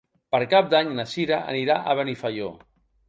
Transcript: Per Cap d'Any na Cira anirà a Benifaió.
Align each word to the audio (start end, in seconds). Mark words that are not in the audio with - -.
Per 0.35 0.37
Cap 0.53 0.71
d'Any 0.71 0.89
na 1.01 1.05
Cira 1.11 1.39
anirà 1.53 1.77
a 1.79 1.95
Benifaió. 2.01 2.49